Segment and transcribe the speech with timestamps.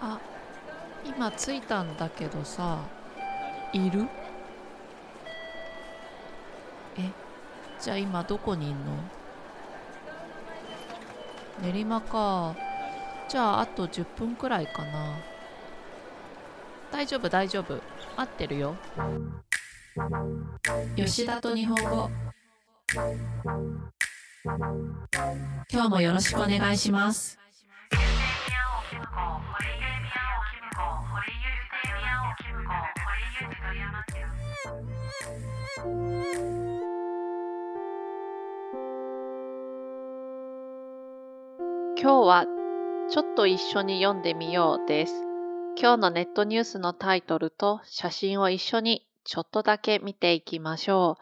[0.00, 0.18] あ
[1.04, 2.78] 今着いたんだけどさ
[3.72, 4.06] いる？
[6.98, 7.10] え
[7.80, 8.92] じゃあ今どこにいんの？
[11.62, 12.54] 練馬か。
[13.28, 15.16] じゃああと10分くらいかな。
[16.92, 17.80] 大丈夫大丈夫。
[18.16, 18.76] 待ってるよ。
[20.96, 22.10] 吉田と日本語。
[25.68, 27.36] 今日もよろしくお願いします
[42.06, 42.46] 今日は
[43.10, 45.24] ちょっと一緒に読んでみようです。
[45.76, 51.18] 今日のネットニュースのタイトルと写真を一緒にちょっとだけ見ていきましょ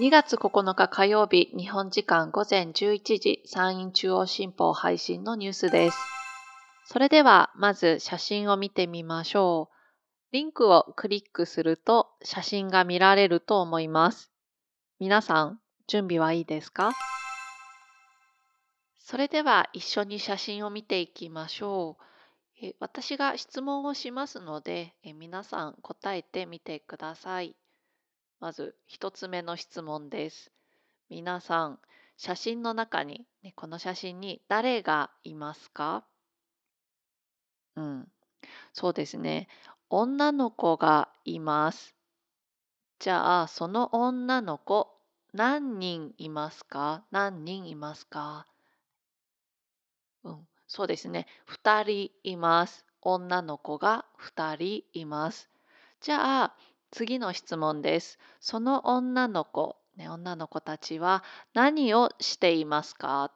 [0.00, 0.02] う。
[0.04, 5.98] 2月9日火曜日、日本時間午前11時、山陰中央新報配信のニュースです。
[6.86, 9.76] それでは、まず写真を見てみましょう。
[10.32, 14.32] リンクをクリックすると写真が見られると思います。
[14.98, 16.92] 皆さん、準備はいいですか？
[19.12, 22.64] それでは一緒に写真を見ていきましょう。
[22.66, 27.54] え私が質問をしますのでえ、皆さん答えてみてください。
[28.40, 30.50] まず一つ目の質問です。
[31.10, 31.78] 皆さん、
[32.16, 36.06] 写真の中に、ね、この写真に誰がいますか？
[37.76, 38.08] うん、
[38.72, 39.46] そうですね。
[39.90, 41.94] 女の子がいます。
[42.98, 44.88] じゃあ、その女の子、
[45.34, 47.04] 何人いますか？
[47.10, 48.46] 何人いますか？
[50.24, 51.26] うん、そうですね。
[51.64, 52.84] 2人います。
[53.00, 55.50] 女の子が2人います。
[56.00, 56.56] じゃあ、
[56.90, 58.18] 次の質問です。
[58.40, 63.32] その女の子、ね、女の子たちは何をしていますか？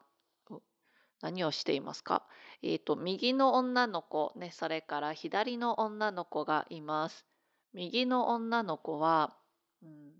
[1.20, 2.22] 何をしていますか？
[2.62, 7.26] えっ、ー、と、右の女の子、ね、それから左の女の子がいます。
[7.72, 9.34] 右の女の子は、
[9.82, 10.12] うん、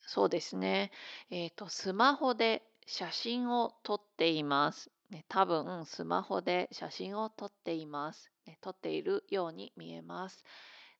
[0.00, 0.90] そうですね。
[1.30, 4.90] えっ、ー、と、スマホで写真を撮っています。
[5.12, 8.56] ね、多分スマホで写真を撮っています、ね。
[8.62, 10.42] 撮っているように見えます。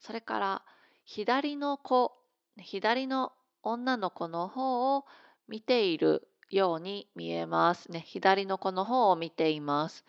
[0.00, 0.62] それから
[1.04, 2.12] 左の子、
[2.58, 5.06] 左の女の子の方を
[5.48, 8.04] 見ているように見えますね。
[8.06, 10.04] 左の子の方を見ています。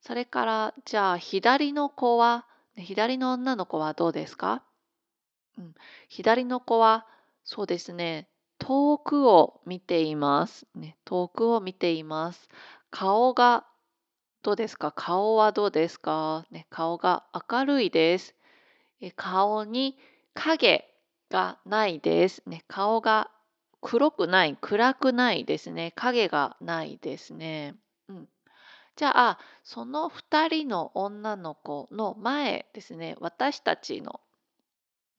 [0.00, 4.62] それからじゃあ左の子は、左の女の子はどうですか、
[5.58, 5.74] うん、
[6.08, 7.08] 左の子は
[7.42, 10.96] そうですね遠くを見ています、ね。
[11.04, 12.48] 遠くを見ています。
[12.90, 13.66] 顔が
[14.42, 18.34] どうですか顔はどうですか、ね、顔が明るいです。
[19.00, 19.98] え顔に
[20.34, 20.88] 影
[21.30, 22.42] がないです。
[22.46, 23.30] ね、顔が
[23.80, 25.92] 黒くない、暗くないですね。
[25.96, 27.74] 影がないですね。
[28.08, 28.28] うん、
[28.96, 34.20] じゃあ、その2人の女の子の前ですね、私たちの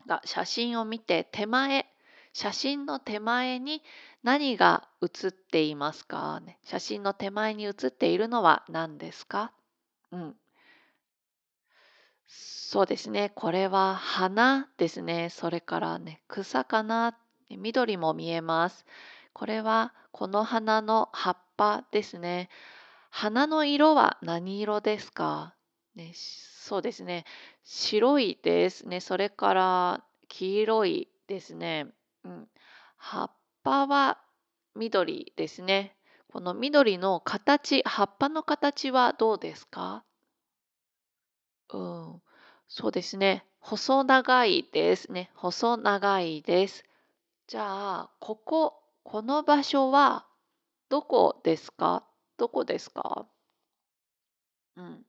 [0.07, 1.88] が写真を見て手前、
[2.33, 3.81] 写真の手前に
[4.23, 9.51] 何が写っていますか、ね、写真の手前に写っているのは何ですか？
[10.11, 10.35] うん。
[12.27, 13.31] そうですね。
[13.33, 15.29] これは花ですね。
[15.29, 17.17] それからね、草かな。
[17.49, 18.85] 緑も見えます。
[19.33, 22.49] これはこの花の葉っぱですね。
[23.09, 25.55] 花の色は何色ですか、
[25.95, 27.25] ね、そうですね。
[27.63, 28.99] 白いですね。
[28.99, 31.87] それから黄色いですね。
[32.29, 32.47] うん、
[32.97, 33.31] 葉っ
[33.63, 34.19] ぱは
[34.75, 35.95] 緑ですね。
[36.31, 40.03] この緑の形、葉っぱの形はどうですか？
[41.73, 42.21] うん、
[42.67, 43.45] そうですね。
[43.59, 45.31] 細長いですね。
[45.33, 46.85] 細長いです。
[47.47, 50.27] じゃあ、ここ、この場所は
[50.89, 52.03] どこですか？
[52.37, 53.25] どこですか？
[54.75, 55.03] うん。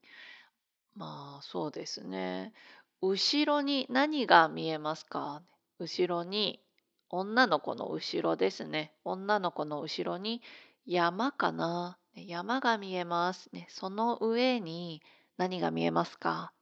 [0.95, 2.55] まあ、そうですね。
[3.03, 5.43] 後ろに何が見えますか？
[5.79, 6.61] 後ろに
[7.11, 8.93] 女の子の後ろですね。
[9.05, 10.43] 女の子の後ろに
[10.87, 11.99] 山かな？
[12.15, 13.51] 山が見えます。
[13.53, 15.03] ね、その上に
[15.37, 16.53] 何が見えますか？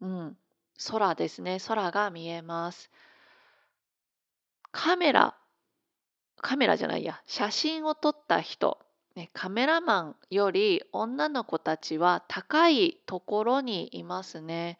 [0.00, 0.36] うん。
[0.90, 1.58] 空ですね。
[1.66, 2.90] 空が見えます。
[4.70, 5.34] カメラ、
[6.36, 8.78] カメラじゃないや、写真を撮った人、
[9.16, 14.78] ね、カメラマンより女の子たちは高いところにいますね。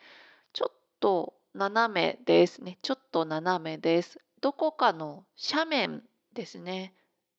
[0.52, 2.78] ちょっと斜めですね。
[2.82, 4.20] ちょっと斜めです。
[4.40, 6.02] どこかの斜面
[6.32, 6.94] ですね。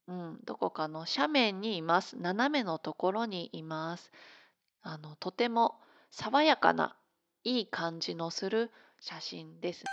[0.08, 2.18] うん、どこかの斜面にいます。
[2.18, 4.12] 斜めのところにいます。
[4.82, 5.80] あのとても
[6.12, 6.96] 爽やかな
[7.44, 9.84] いい感じのする写真です。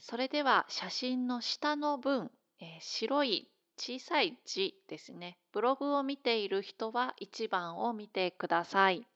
[0.00, 2.30] それでは写真の下の分、
[2.60, 5.38] え白い小さい字ですね。
[5.52, 9.06] ブログを見ている人は1番を見てください。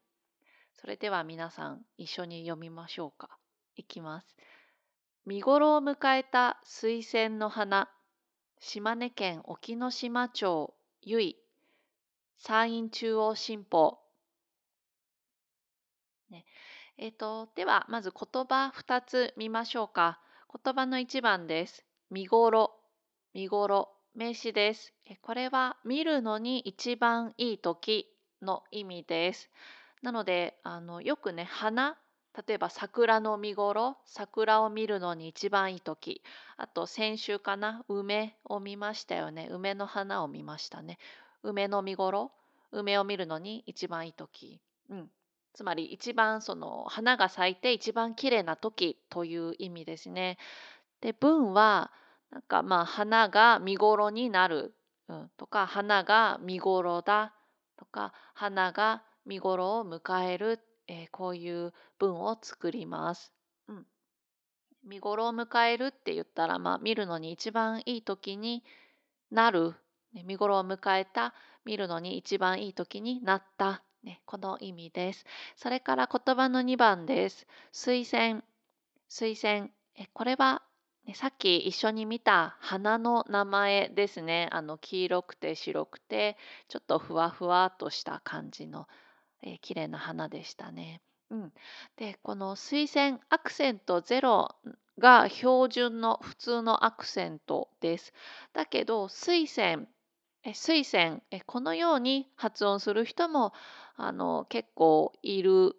[0.74, 3.38] それでは皆さん一緒に読みましょうか。
[3.76, 4.36] いきます。
[5.26, 7.90] 見頃を迎えた水仙の花。
[8.60, 11.36] 島根県沖ノ島町由比
[12.38, 13.98] 山陰中央新報。
[16.30, 16.44] ね
[16.96, 20.20] えーと、ではまず言葉2つ見ましょうか。
[20.64, 21.84] 言葉の1番です。
[22.10, 22.70] 見頃、
[23.32, 24.92] 見頃、名詞です。
[25.22, 28.06] これは見るのに一番いい時
[28.40, 29.50] の意味です。
[30.02, 31.98] なのであのよくね花
[32.36, 36.22] 例えば桜の見頃桜を見るのに一番いい時
[36.56, 39.48] あと先週かな梅を見ましたよね。
[39.50, 40.98] 梅の花を見ましたね。
[41.42, 42.32] 梅の見頃
[42.72, 44.60] 梅を見るのに一番いい時、
[44.90, 45.10] うん、
[45.52, 50.38] つまり一番その花が咲いて一番綺麗な時という意味ですね。
[51.00, 51.92] で文は
[52.30, 54.74] なんかまあ花が見頃になる、
[55.08, 57.32] うん、とか花が見頃だ。
[57.76, 63.32] とか花が見頃を迎える、えー、こういう文を作ります。
[63.68, 63.86] うん、
[64.84, 68.64] 見頃を迎えるって言ったら、まあ、見るのに一番いい時に
[69.30, 69.74] なる、
[70.12, 71.34] ね、見頃を迎えた
[71.64, 75.24] 見るのに一番いい時になった、ね、この意味です。
[75.56, 77.46] それから言葉の2番です。
[77.72, 78.42] 推薦
[79.08, 80.62] 推薦えこれは
[81.06, 84.48] ね、さっき一緒に見た花の名前ですね。
[84.52, 86.38] あの黄色くて白くて
[86.68, 88.88] ちょっとふわふわとした感じの
[89.44, 91.00] えー、綺麗な花でしたね。
[91.30, 91.52] うん、
[91.96, 94.54] でこの水線アクセント0
[94.98, 98.12] が標準の普通のアクセントです。
[98.52, 99.88] だけど水線
[100.42, 103.52] え水線えこのように発音する人も
[103.96, 105.76] あの結構いる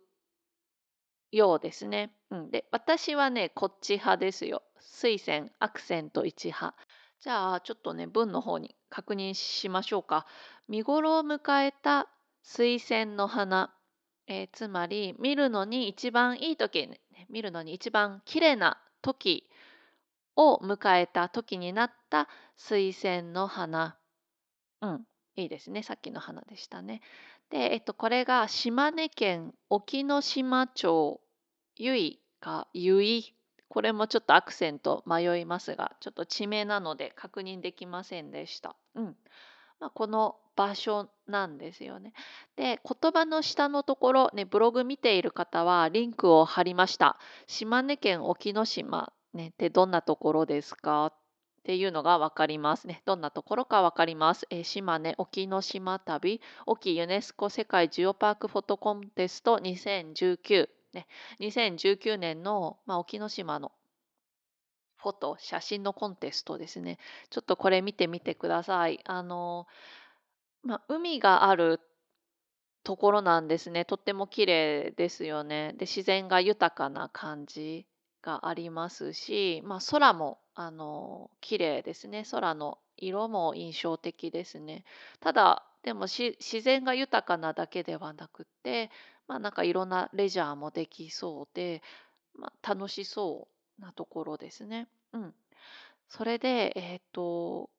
[1.32, 2.12] ようですね。
[2.32, 4.64] うん、で私はねこっち派ですよ。
[4.80, 6.76] 水線アクセント1派。
[7.22, 10.26] じゃあちょっとね文の方に確認しましょうか。
[10.68, 12.08] 見頃を迎えた
[12.47, 13.74] 水仙の花、
[14.27, 19.50] えー、つまり見るのに一番いい時、ね、見るのに一番綺麗な時
[20.36, 23.97] を迎えた時になった水仙の花。
[24.81, 25.81] うん、いいですね。
[25.81, 27.01] さっきの花でしたね。
[27.50, 31.19] で、えっと、これが島根県沖ノ島町
[31.77, 33.33] 由比か由比。
[33.69, 38.75] これもちょっとアクセント迷いますが、ちょっと地名なので確認できませんでした。
[38.94, 39.18] うん。
[39.80, 42.13] まあ、この場所なんですよね。
[42.56, 47.18] で言葉の下のところ、ね、ブログ見ている方はリンクを貼りました。
[47.48, 51.07] 島根県沖ノ島、ね、ってどんなところですか？
[51.07, 51.13] っ
[51.66, 53.02] ていうのが分かりますね。
[53.06, 54.46] どんなところか分かります？
[54.52, 61.07] え島根沖ノ島旅沖ユネスコ世界ジオパークフォトコンテスト2019、ね、
[61.40, 63.72] 2019年の、まあ、沖ノ島の
[64.98, 67.00] フォト写真のコンテストですね。
[67.31, 69.00] ちょっとこれ見てみてください。
[69.06, 69.66] あの
[70.66, 71.80] まあ、海がある
[72.84, 73.86] ところなんですね。
[73.86, 75.74] とっても綺麗ですよね。
[75.74, 77.86] で、自然が豊かな感じ
[78.24, 82.24] がありますし、まあ、空もあの綺麗ですね。
[82.32, 84.86] 空の色も印象的ですね。
[85.20, 88.90] ただ、でも自然が豊かなだけではなくて、
[89.28, 91.84] まあ、なんかいろんなレジャーもできそうで、
[92.34, 93.48] まあ、楽しそ
[93.80, 94.88] うなところですね。
[95.14, 95.34] うん。
[96.10, 97.70] それで、えっ、と、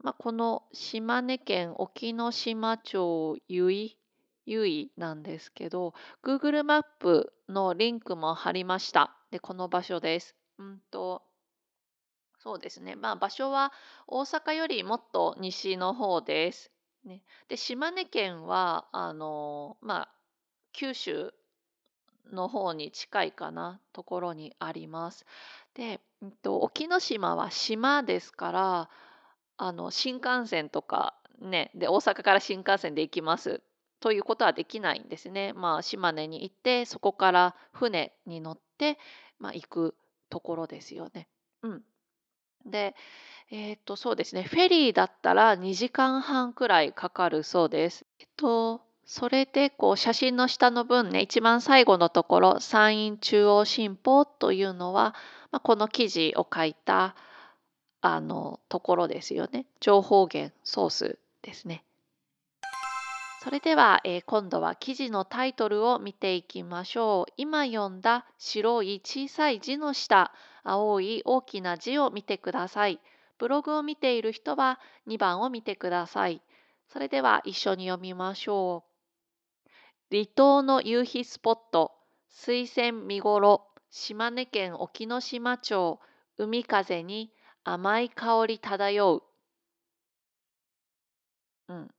[0.00, 3.98] まあ、この島根県沖ノ島町由比
[4.46, 5.92] 由比なんですけど
[6.22, 9.14] Google マップのリンクも貼りました。
[9.30, 10.34] でこの場所です。
[10.58, 11.22] うんと
[12.38, 13.72] そうですね、まあ、場所は
[14.06, 16.70] 大阪よりもっと西の方です。
[17.04, 20.08] ね、で島根県はあの、まあ、
[20.72, 21.32] 九州
[22.32, 25.26] の方に近いかなところにあります。
[25.74, 28.90] で、うんと、沖ノ島は島ですから
[29.58, 33.60] あの新幹線とかねで大阪から新幹線で行きます
[34.00, 35.52] ということはできないんですね。
[35.52, 38.98] まあ、島根に行ってそこから船に乗って、
[39.38, 39.94] まあ、行く
[40.30, 41.26] ところですよね。
[41.62, 41.82] うん、
[42.64, 42.94] で、
[43.50, 48.06] えっ、とそうですねフェリーだったら2時間半くらいかかるそうです。
[48.20, 55.14] えっとそれでこう写真の下の分ね一番最後のところ山陰中央新報というのは、
[55.50, 57.16] まあ、この記事を書いた
[58.00, 59.66] あのところですよね。
[59.80, 61.84] 情報源ソースですね。
[63.40, 67.32] それでは、えー、今度は記事のタイトルを見ていきましょう。
[67.36, 70.32] 今読んだ白い小さい字の下、
[70.64, 73.00] 青い大きな字を見てください。
[73.38, 76.42] ブログを見ている人は2番を見てください。
[76.88, 78.88] それでは一緒に読みましょう。
[80.10, 81.92] 離島の夕日スポット、
[82.28, 86.00] 水仙見頃、島根県沖ノ島町、
[86.38, 87.30] 海風に
[87.70, 89.22] 甘い香り漂う
[91.68, 91.90] うん。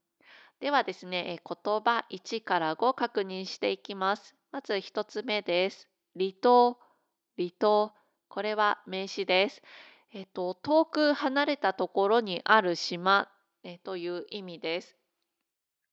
[0.58, 4.34] ではですね、え言葉1から5確認していきます。
[4.50, 5.88] まず1つ目です。
[6.18, 6.76] 離島、
[7.38, 7.92] 離島。
[8.28, 9.62] これは名詞です。
[10.12, 13.28] えっと、遠く離れたところにある島、
[13.62, 14.96] えという意味です。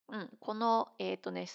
[0.10, 1.46] うん、この、えっとね、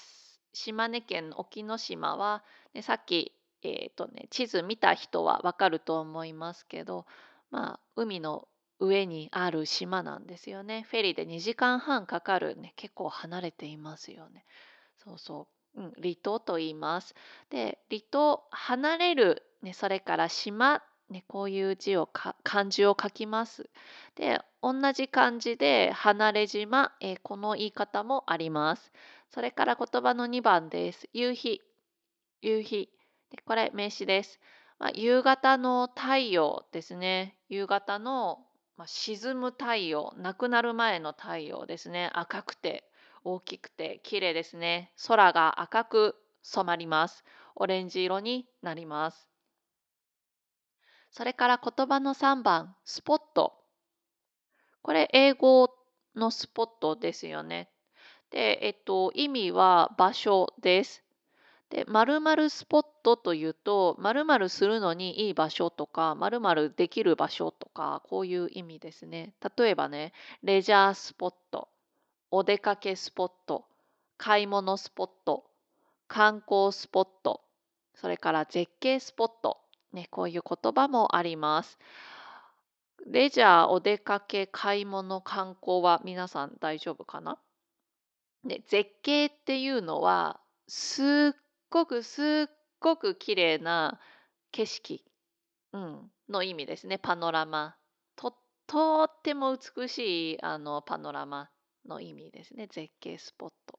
[0.52, 7.04] 島根県沖ノ島は、ね、さっき、えっとね、地図見た人はわかると思いますけど、
[7.52, 8.48] まあ、海の
[8.80, 10.84] 上にある島なんですよね。
[10.90, 14.44] フェリーで2時間半かかるね、結構離れていますよね。
[14.96, 15.80] そうそう。
[15.82, 17.14] うん、離島と言います。
[17.50, 23.70] で、離島、離れる、ね、それから島、ね、こういう字をか、漢字を書きます。
[24.16, 28.92] で、同じ漢字で離れ島、えー、この言い方もあります。
[29.30, 31.08] それから言葉の2番です。
[31.12, 31.62] 夕日、
[32.40, 32.90] 夕日。
[33.30, 34.38] でこれ名詞です。
[34.82, 37.38] まあ、夕方の太陽ですね。
[37.48, 38.44] 夕方の
[38.76, 42.10] まあ、沈む太陽、亡くなる前の太陽ですね。
[42.14, 42.82] 赤くて
[43.22, 44.92] 大きくて綺麗ですね。
[45.06, 47.22] 空が赤く染まります。
[47.54, 49.28] オレンジ色になります。
[51.12, 53.54] それから言葉の3番、スポット。
[54.82, 55.72] これ英語
[56.16, 57.70] のスポットですよね。
[58.30, 61.04] で、えっと、意味は場所です。
[61.72, 69.32] で、〇〇スポットというと、〇〇するのにいい場所とか、〇〇できる場所とか、こういう意味ですね。
[69.56, 70.12] 例えばね、
[70.42, 71.70] レジャースポット、
[72.30, 73.64] お出かけスポット、
[74.18, 75.44] 買い物スポット、
[76.08, 77.40] 観光スポット、
[77.94, 79.58] それから絶景スポット、
[79.94, 81.78] ね、こういう言葉もあります。
[83.06, 87.38] レジャー、お出かけ、買い物、観光は皆さん大丈夫かな？
[88.44, 90.38] で絶景っていうのは
[90.68, 91.41] すっ
[91.72, 92.50] ごくすっ
[92.80, 93.98] ごく綺麗な
[94.52, 95.02] 景色、
[95.72, 96.98] うん、の意味ですね。
[96.98, 97.76] パノラマ。
[98.14, 98.36] と、
[98.66, 101.48] とっても美しいあのパノラマ
[101.86, 102.68] の意味ですね。
[102.70, 103.78] 絶景スポット。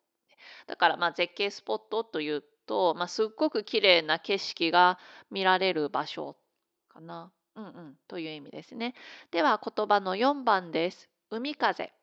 [0.65, 4.97] だからまあ絶景スポットというと、まあ、すっごく綺麗な景色が
[5.29, 6.35] 見られる場所
[6.89, 7.31] かな。
[7.55, 8.95] うんうん、という意味ですね。
[9.29, 11.09] では言葉の4番です。
[11.29, 11.93] 海風。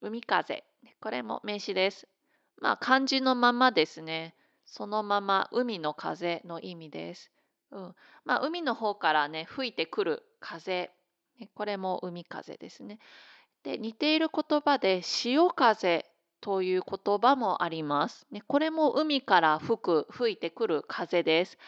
[0.00, 0.64] 海風。
[1.00, 2.08] これも名詞です。
[2.58, 4.34] まあ漢字のままですね。
[4.66, 7.30] そのまま海の風の意味です。
[7.70, 7.94] うん
[8.24, 10.90] まあ、海の方からね吹いてくる風
[11.54, 12.98] これも海風ですね。
[13.62, 16.06] で似ている言葉で潮風
[16.40, 18.26] という言葉もあります。
[18.30, 21.58] ね、これも海から吹く吹いてくる風です。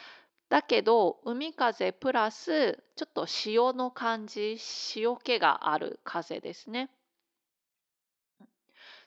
[0.48, 6.90] だけど海風プラスちょっと潮の感じ潮気がある風ですね。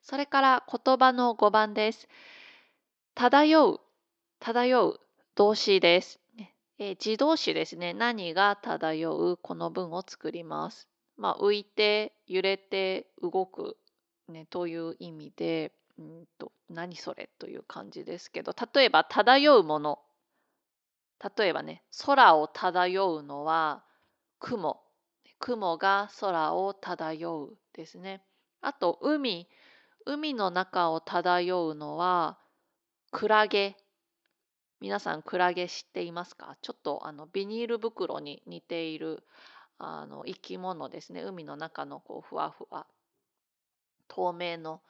[0.01, 2.07] それから言葉の5番です。
[3.15, 3.79] 漂う、
[4.39, 4.99] 漂う
[5.35, 6.19] 動詞です。
[6.79, 7.93] えー、自動詞ですね。
[7.93, 10.87] 何が漂うこの文を作ります。
[11.17, 13.77] まあ、浮いて、揺れて、動く、
[14.27, 19.99] ね、という意味で、うんと何それという感じですけど、例えば漂うもの。
[21.37, 23.83] 例えばね、空を漂うのは
[24.39, 24.81] 雲。
[25.37, 28.23] 雲が空を漂うですね。
[28.61, 29.47] あと、海。
[30.05, 32.39] 海の中を漂うのは
[33.11, 33.75] クラゲ。
[34.79, 36.57] 皆さんクラゲ知っていますか？
[36.61, 39.23] ちょっとあのビニール袋に似ている
[39.77, 41.21] あの生き物ですね。
[41.21, 42.87] 海の中のこうふわふわ
[44.07, 44.81] 透明の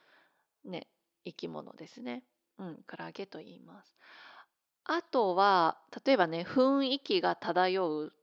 [0.63, 0.87] ね
[1.25, 2.23] 生き物ですね。
[2.59, 3.95] うん、クラゲと言います。
[4.85, 8.13] あとは例えばね雰囲気が漂う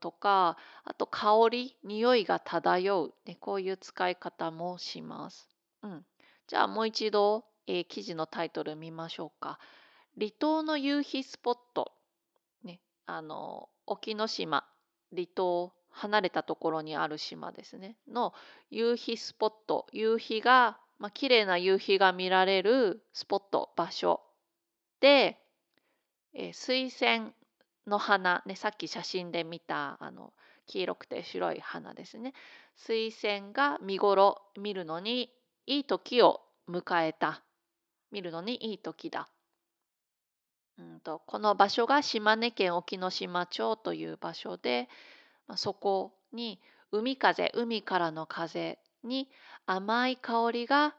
[0.00, 5.48] とかあと香り匂いが漂う、ね、こういう使い方もします。
[5.82, 6.04] うん、
[6.48, 9.58] じゃあもう一度えー、記事のタイトル見ましょうか。
[10.18, 11.92] 離島の夕日スポット。
[12.64, 14.64] ね、あの、沖ノ島、
[15.14, 17.96] 離島、離れたところにある島ですね。
[18.08, 18.34] の
[18.70, 19.86] 夕日スポット。
[19.92, 24.20] 夕日が、まあ、綺麗な夕日が見られるスポット、場所
[25.00, 25.38] で、
[26.34, 27.34] えー、水仙
[27.86, 30.32] の花、ね、さっき写真で見たあの
[30.66, 32.32] 黄色くて白い花ですね。
[32.76, 35.30] 水仙が見頃見るのに
[35.66, 37.42] いい時を迎えた
[38.12, 39.28] 見るのにいい時だ。
[40.78, 44.88] うんとこの場所が島根県沖ノ島町という場所で、
[45.46, 49.28] まあ、そこに海風海からの風に
[49.66, 50.94] 甘い香りが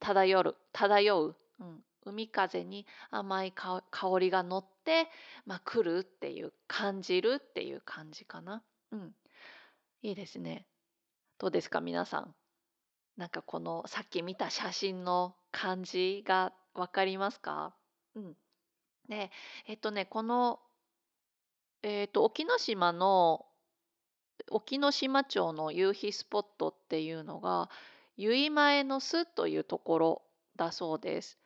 [0.00, 3.82] 漂う漂う、うん、海風に甘い香
[4.18, 5.08] りが乗って、
[5.46, 8.62] まあ、来るっていう感じるっていう感じかな。
[8.92, 9.14] うん、
[10.02, 10.66] いいですね。
[11.38, 12.34] どうですか皆さん？
[13.16, 17.74] なんかこのさっき見た写真の感じが分かりますか？
[18.16, 18.36] うん。
[19.08, 19.30] で、
[19.66, 20.60] えっとね、この、
[21.82, 23.46] えっと、沖ノ島の、
[24.50, 27.70] 沖ノ島町の夕日スポットっていうのが、
[28.16, 30.22] 結前の巣というところ
[30.56, 31.38] だそうです。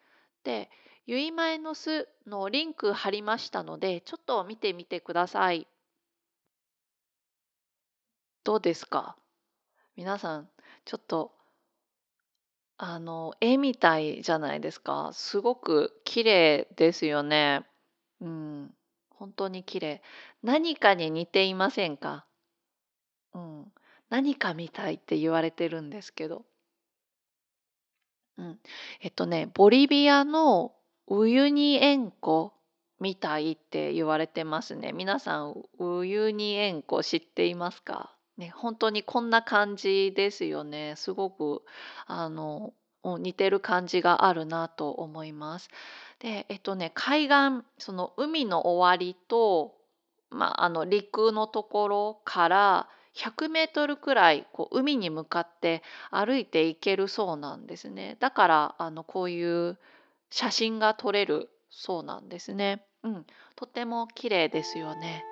[0.44, 0.70] で、
[1.06, 5.66] 結前の巣のリンク貼りましたので、ちょっと見てみてください。
[8.44, 9.16] どうですか？
[9.96, 10.48] 皆さん、
[10.84, 11.37] ちょっと、
[12.80, 15.10] あの、絵みたいじゃないですか。
[15.12, 17.66] すごく綺麗ですよね。
[18.20, 18.70] うん、
[19.10, 20.02] 本当に綺麗。
[20.44, 22.24] 何かに似ていませんか？
[23.34, 23.72] うん。
[24.10, 26.44] 何かみたいって言われてるんですけど。
[28.36, 28.60] うん。
[29.00, 30.72] えっとね、ボリビアの
[31.08, 32.52] ウユニ塩湖
[33.00, 34.92] みたいって言われてますね。
[34.92, 38.14] 皆さん、ウユニ塩湖知っていますか？
[38.38, 40.94] ね、本当にこんな感じですよね。
[40.96, 41.62] すごく、
[42.06, 42.72] あの、
[43.04, 45.68] 似てる感じがあるなと思います。
[46.20, 49.74] で、えっとね、海岸、その海の終わりと、
[50.30, 58.16] まあ、あの陸のところから100メートルくらいこう海に向かって歩いていけるそうなんですね。
[58.20, 59.78] だからあのこういう
[60.30, 62.84] 写真が撮れるそうなんですね。
[63.02, 63.26] うん、
[63.56, 65.24] とても綺麗ですよね。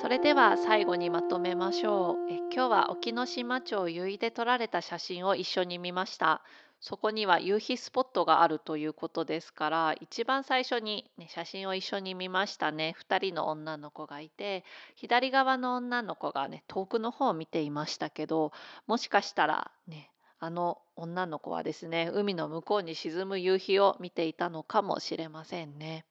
[0.00, 2.32] それでは最後にまとめましょう。
[2.32, 6.40] え今日は沖ノ島町由比で撮られた写真を一緒に見ました。
[6.80, 14.64] そこには夕日スポットがあるということですから一番最初に、ね、写真を一緒に見ましたね2人の女の子がいて
[14.94, 18.52] 左側の女の子がね遠くの方を見ていましたけど
[18.86, 26.06] もしかしたらねあの女の子はですね海の向こうに沈む夕日を見ていたのかもしれませんね。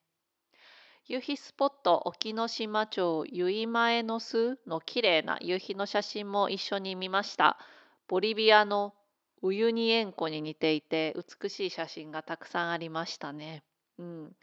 [1.10, 7.58] 夕日スポット沖ノ島町結前の巣の綺麗な夕日の写真も一緒に見ました。
[8.06, 8.94] ボリビアの
[9.42, 13.64] ウユニ塩湖に似ていて美しい写真がたくさんありましたね。
[13.98, 14.36] うん、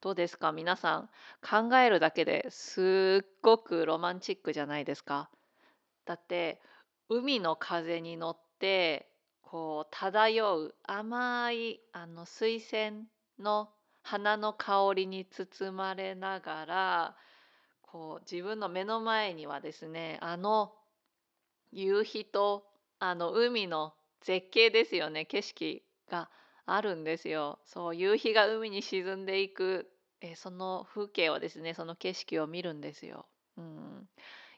[0.00, 0.50] どうですか？
[0.52, 1.10] 皆さん
[1.42, 5.28] 考えるだけですっごくロマンチックじゃないですか。
[6.06, 6.58] だって
[7.10, 9.10] 海の風に乗って
[9.42, 13.04] こう漂う甘いあの水仙
[13.38, 13.68] の
[14.04, 17.16] 花の香りに包まれながら
[17.82, 20.74] こう自分の目の前にはですねあの
[21.72, 22.64] 夕日と
[22.98, 26.30] あの海の絶景ですよね景色が
[26.66, 27.58] あるんですよ。
[27.64, 29.90] そう夕日が海に沈んでいく、
[30.20, 33.26] えその風景をですねその景色を見るんですよ。
[33.56, 34.08] うん、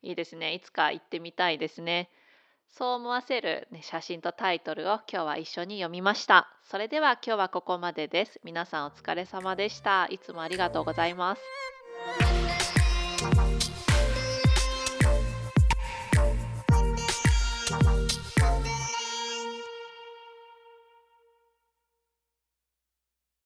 [0.02, 2.10] いいですねいつか行ってみたいですね。
[2.70, 6.48] そう思わせる、ね、写真とタイトルを今日は一緒に読みました。
[6.64, 8.40] それでは今日はここまでです。
[8.44, 10.06] 皆さんお疲れ様でした。
[10.06, 11.42] いつもありがとうございます。